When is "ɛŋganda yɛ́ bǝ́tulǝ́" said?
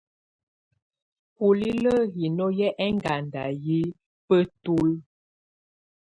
2.85-4.93